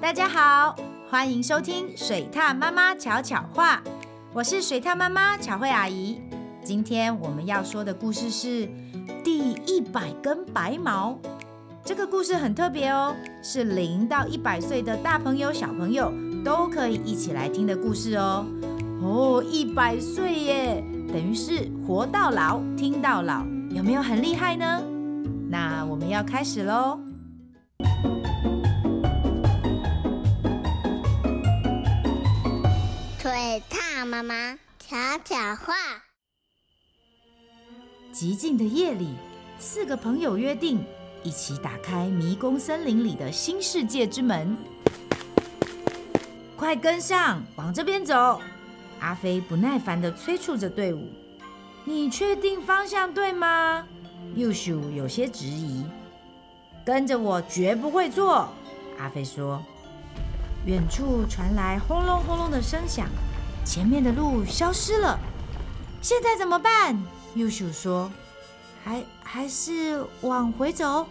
[0.00, 0.76] 大家好，
[1.10, 3.82] 欢迎收听水獭妈妈巧巧话，
[4.32, 6.20] 我是水獭妈妈巧慧阿姨。
[6.62, 8.68] 今天我们要说的故事是
[9.24, 11.18] 第一百根白毛。
[11.84, 16.12] 这个故事很特别哦，是零到一百岁的大朋友、小朋友
[16.44, 18.46] 都可以一起来听的故事哦。
[19.02, 24.80] 哦，一百岁耶，等于是活到老，听到老，有没有很厉害呢？
[25.50, 27.00] 那我们要开始喽。
[33.28, 35.74] 水獭妈妈悄悄话。
[38.10, 39.16] 寂静的夜里，
[39.58, 40.82] 四个朋友约定
[41.22, 44.56] 一起打开迷宫森林里的新世界之门。
[46.56, 48.40] 快跟上，往这边走！
[48.98, 51.10] 阿飞不耐烦的催促着队伍。
[51.84, 53.86] 你确定方向对吗？
[54.36, 55.84] 幼鼠有些质疑。
[56.82, 58.48] 跟着我，绝不会错。
[58.98, 59.62] 阿飞说。
[60.64, 63.08] 远处传来轰隆轰隆的声响。
[63.64, 65.18] 前面的路消失了，
[66.00, 66.98] 现在怎么办？
[67.34, 68.10] 幼鼠说
[68.82, 71.06] ：“还还是往回走。”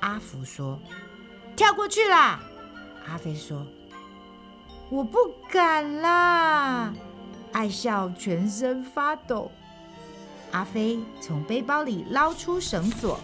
[0.00, 0.78] 阿福说
[1.54, 2.40] ：“跳过去啦。”
[3.08, 3.64] 阿飞说
[4.90, 5.18] ：“我不
[5.48, 6.92] 敢啦。”
[7.52, 9.50] 爱笑全身发抖。
[10.50, 13.20] 阿飞从背包里捞出绳索，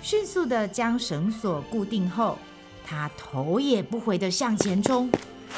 [0.00, 2.38] 迅速地将绳索固定后，
[2.86, 5.10] 他头也不回地向前冲，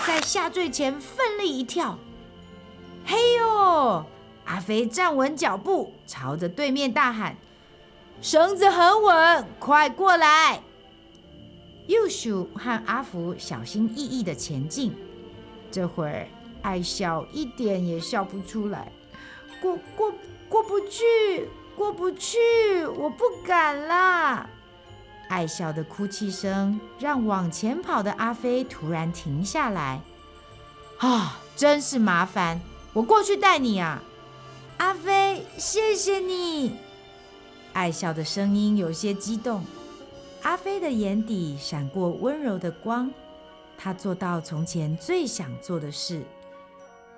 [0.06, 1.98] 在下坠前奋力一跳。
[3.04, 4.04] 嘿呦！
[4.44, 7.36] 阿飞站稳脚步，朝着对面大喊
[8.22, 10.62] ：“绳子很稳，快过来！”
[11.88, 14.94] 幼鼠和阿福小心翼翼地前进。
[15.70, 16.28] 这会儿，
[16.62, 18.92] 爱笑一点也笑不出来，
[19.60, 20.12] 过过
[20.48, 22.38] 过不去，过不去，
[22.96, 24.48] 我不敢啦！
[25.28, 30.00] 爱笑的哭泣声让往前跑的阿飞突然停下来。
[30.98, 32.60] 啊，真是麻烦！
[32.92, 34.02] 我过去带你啊，
[34.78, 36.76] 阿飞，谢谢你。
[37.72, 39.62] 爱笑的声音有些激动，
[40.42, 43.10] 阿飞的眼底闪过温柔的光。
[43.76, 46.22] 他做到从前最想做的事，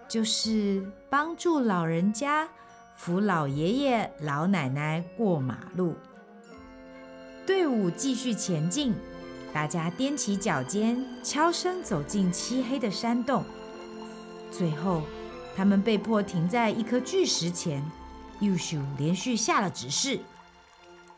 [0.09, 2.49] 就是帮助老人家
[2.97, 5.95] 扶老爷爷、老奶奶过马路。
[7.49, 8.95] 队伍继续前进，
[9.55, 13.43] 大家踮起脚尖，悄声走进漆黑的山洞，
[14.53, 15.01] 最后。
[15.57, 17.83] 他们被迫停在一颗巨石前，
[18.39, 20.21] 幼鼠连续下了指示：“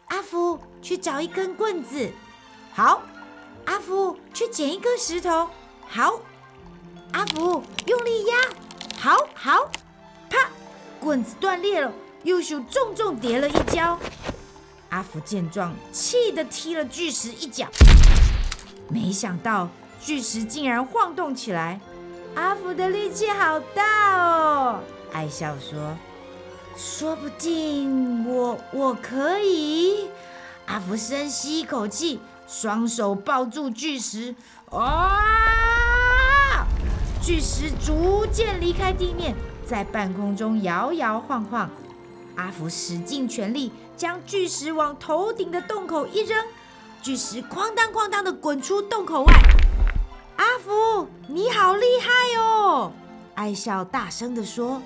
[0.06, 2.08] 阿福去找一根棍子，
[2.72, 3.02] 好；
[3.64, 5.50] 阿福去捡一颗石头，
[5.88, 6.22] 好；
[7.12, 8.36] 阿福用力压，
[8.97, 9.68] 好好。”
[10.30, 10.48] 啪，
[11.00, 11.92] 棍子断裂了，
[12.22, 13.98] 幼鼠重重跌了一跤。
[14.90, 17.66] 阿福见状，气得踢了巨石一脚，
[18.88, 19.68] 没想到
[20.00, 21.80] 巨石竟然晃动起来。
[22.34, 24.80] 阿福的力气好大哦！
[25.12, 25.96] 爱笑说
[26.76, 30.08] ：“说不定我我可以。”
[30.66, 34.34] 阿福深吸一口气，双手抱住巨石，
[34.70, 36.66] 啊！
[37.22, 39.34] 巨石逐渐离开地面，
[39.64, 41.70] 在半空中摇摇晃晃。
[42.40, 46.42] 阿福使尽全力，将巨石往头顶的洞口一扔，
[47.02, 49.32] 巨石哐当哐当的滚出洞口外。
[50.36, 52.92] 阿福，你好厉害哦！
[53.34, 54.80] 爱笑大声地说。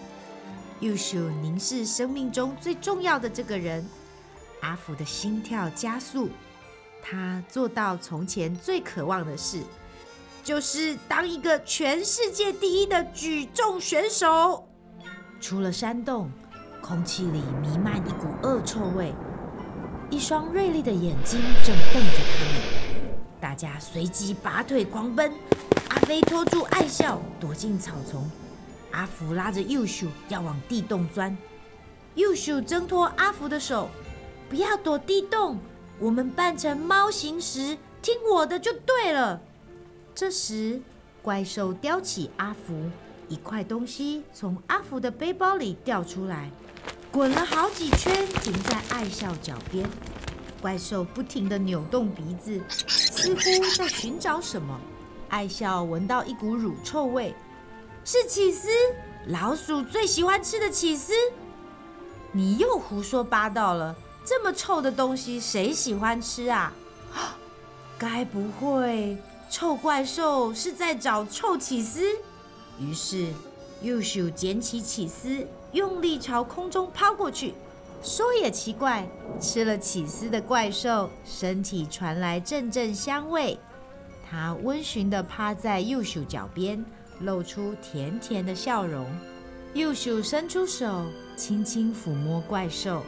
[0.81, 3.88] 幼鼠凝视生命中最重要的这个人，
[4.60, 6.28] 阿福的心跳加速。
[7.00, 9.62] 他做到从前最渴望的事，
[10.43, 14.69] 就是当一个全世界第一的举重选手。
[15.41, 16.28] 出了山洞，
[16.87, 19.15] 空气里弥漫一股恶臭味，
[20.11, 23.17] 一双锐利的眼睛正瞪着他们。
[23.41, 25.33] 大家随即拔腿狂奔，
[25.89, 28.31] 阿飞拖住爱笑躲进草丛，
[28.91, 31.34] 阿福拉着幼鼠要往地洞钻。
[32.17, 33.89] 幼鼠挣脱阿福的手，
[34.50, 35.59] 不要躲地洞，
[35.99, 39.41] 我们扮成猫行时，听我的就对了。
[40.15, 40.83] 这时，
[41.23, 42.75] 怪兽叼起阿福，
[43.29, 46.50] 一块东西从阿福的背包里掉出来，
[47.11, 49.88] 滚了好几圈，停在爱笑脚边。
[50.61, 53.41] 怪兽不停地扭动鼻子，似乎
[53.76, 54.81] 在寻找什么。
[55.29, 57.35] 爱笑闻到一股乳臭味，
[58.05, 58.69] 是起司，
[59.27, 61.12] 老鼠最喜欢吃的起司。
[62.32, 63.94] 你又胡说八道了，
[64.25, 66.73] 这么臭的东西谁喜欢吃啊？
[67.99, 69.17] 该不会
[69.50, 72.03] 臭怪兽是在找臭起司？
[72.81, 73.29] 于是
[73.82, 77.55] 幼鼠捡起起司，用力朝空中抛过去。
[78.03, 79.09] 说也奇怪，
[79.41, 83.59] 吃了起司的怪兽身体传来阵阵香味，
[84.29, 86.85] 它温驯地趴在幼鼠脚边，
[87.21, 89.06] 露出甜甜的笑容。
[89.73, 93.03] 幼鼠伸出手，轻轻抚摸怪兽。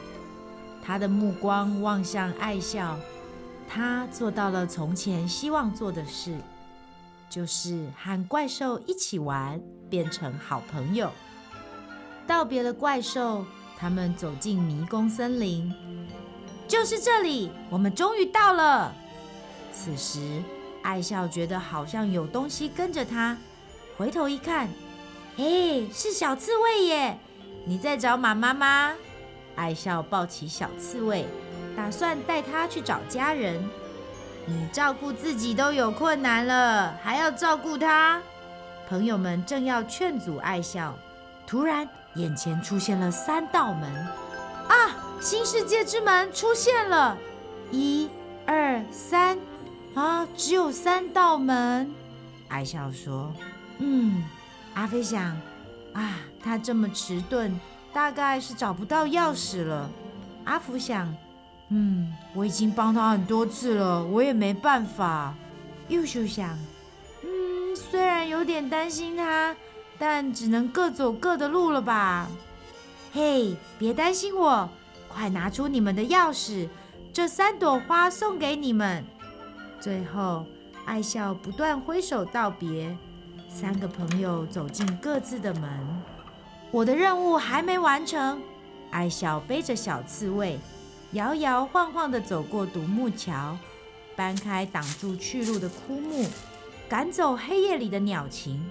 [0.83, 2.97] 他的目光望向爱笑，
[3.67, 6.37] 他做到了从前希望做的事，
[7.29, 11.11] 就是和怪兽一起玩，变成好朋友。
[12.25, 13.45] 道别了怪兽，
[13.77, 15.73] 他们走进迷宫森林。
[16.67, 18.93] 就是这里，我们终于到了。
[19.71, 20.41] 此时，
[20.81, 23.37] 爱笑觉得好像有东西跟着他，
[23.97, 24.67] 回头一看。
[25.37, 27.19] 哎，是小刺猬耶！
[27.65, 28.93] 你在找妈妈吗？
[29.55, 31.25] 爱笑抱起小刺猬，
[31.75, 33.63] 打算带它去找家人。
[34.47, 38.21] 你照顾自己都有困难了，还要照顾他？
[38.87, 40.97] 朋友们正要劝阻爱笑，
[41.45, 44.07] 突然眼前出现了三道门。
[44.69, 44.95] 啊！
[45.19, 47.17] 新世界之门出现了！
[47.71, 48.09] 一、
[48.45, 49.37] 二、三，
[49.95, 51.91] 啊，只有三道门。
[52.47, 53.33] 爱笑说
[53.79, 54.23] ：“嗯。”
[54.75, 55.35] 阿飞想，
[55.93, 57.59] 啊，他这么迟钝，
[57.91, 59.89] 大概是找不到钥匙了。
[60.45, 61.11] 阿福想，
[61.69, 65.33] 嗯，我已经帮他很多次了，我也没办法。
[65.89, 66.57] 幼鼠想，
[67.23, 69.55] 嗯，虽然有点担心他，
[69.97, 72.27] 但只能各走各的路了吧。
[73.13, 74.69] 嘿，别担心我，
[75.07, 76.67] 快拿出你们的钥匙，
[77.11, 79.03] 这三朵花送给你们。
[79.79, 80.45] 最后，
[80.85, 82.95] 爱笑不断挥手道别。
[83.49, 86.03] 三个朋友走进各自的门。
[86.69, 88.41] 我的任务还没完成。
[88.91, 90.59] 爱笑背着小刺猬，
[91.13, 93.57] 摇摇晃晃地走过独木桥，
[94.15, 96.27] 搬开挡住去路的枯木，
[96.89, 98.63] 赶走黑夜里的鸟禽。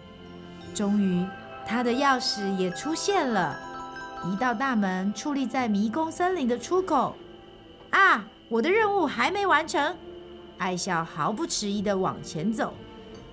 [0.75, 1.27] 终于，
[1.67, 3.59] 他的钥匙也出现了。
[4.27, 7.17] 一道大门矗立在迷宫森林的出口。
[7.91, 9.97] 啊，我的任务还没完成。
[10.59, 12.75] 爱笑毫不迟疑地往前走。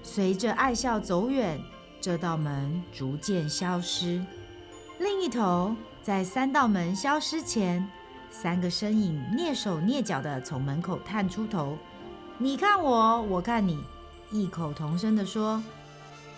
[0.01, 1.59] 随着爱笑走远，
[1.99, 4.23] 这道门逐渐消失。
[4.99, 7.85] 另一头，在三道门消失前，
[8.33, 11.77] 三个身影蹑手蹑脚地从门口探出头。
[12.39, 13.81] 你看我，我看你，
[14.31, 15.61] 异口同声地说：“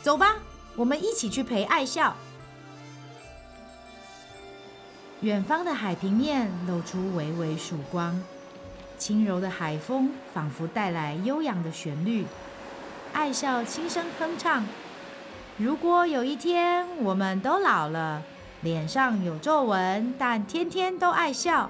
[0.04, 0.36] 走吧，
[0.76, 2.14] 我们一起去陪爱笑。”
[5.22, 8.22] 远方的海平面露出微微曙光，
[8.98, 12.26] 轻柔的海风仿佛带来悠扬的旋律。
[13.14, 14.66] 爱笑轻声哼唱
[15.58, 18.22] ：“如果有一天我们都老了，
[18.62, 21.70] 脸上有皱纹，但天天都爱笑；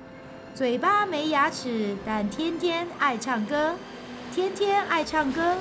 [0.56, 3.76] 嘴巴没牙齿，但天天爱唱歌，
[4.34, 5.58] 天天爱唱歌。”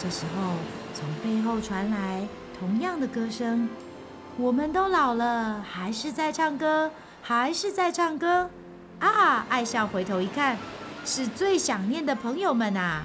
[0.00, 0.54] 这时候，
[0.94, 2.26] 从背后传来
[2.58, 3.68] 同样的歌声
[4.38, 8.48] ：“我们都老了，还是在唱歌，还是在唱歌。”
[9.00, 9.44] 啊！
[9.50, 10.56] 爱笑回头一看，
[11.04, 13.04] 是最想念的朋友们啊！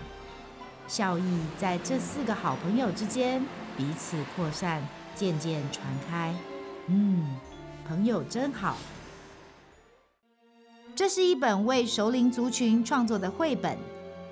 [0.87, 3.45] 笑意在这四个好朋友之间
[3.75, 4.81] 彼此扩散，
[5.13, 6.33] 渐渐传开。
[6.87, 7.35] 嗯，
[7.85, 8.77] 朋友真好。
[10.95, 13.77] 这是一本为熟龄族群创作的绘本，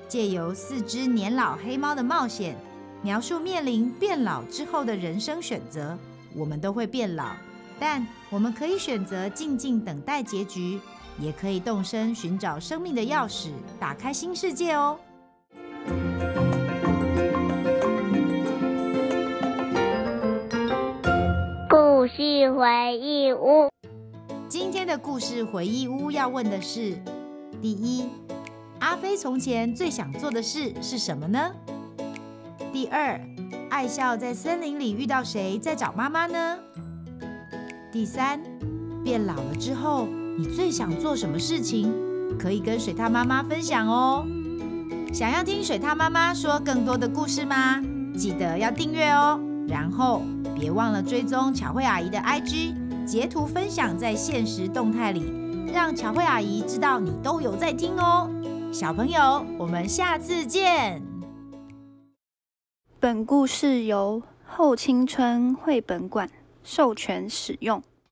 [0.07, 2.55] 借由四只年老黑猫的冒险，
[3.01, 5.97] 描述面临变老之后的人生选择。
[6.33, 7.33] 我们都会变老，
[7.77, 10.79] 但我们可以选择静静等待结局，
[11.19, 14.97] 也可以动身寻找生命的钥匙，打开新世界哦。
[21.69, 23.72] 故事回忆屋，
[24.53, 26.95] 今天的故事回忆屋要问的是：
[27.59, 28.07] 第一，
[28.81, 31.51] 阿飞从前最想做的事是什么呢？
[32.71, 33.19] 第二，
[33.71, 36.59] 爱笑在森林里遇到谁在找妈妈呢？
[37.91, 38.39] 第三，
[39.03, 40.05] 变老了之后
[40.37, 41.91] 你最想做什么事情？
[42.37, 44.23] 可以跟水獭妈妈分享哦。
[45.11, 47.81] 想要听水獭妈妈说更多的故事吗？
[48.15, 50.21] 记得要订阅哦，然后
[50.53, 55.31] 别忘了追踪巧慧阿姨的 IG，截图分享在现实动态里，
[55.73, 58.29] 让巧慧阿姨知道你都有在听哦。
[58.71, 61.01] 小朋友，我们下次见。
[62.99, 66.29] 本故事由后青春绘本馆
[66.63, 67.83] 授权使用。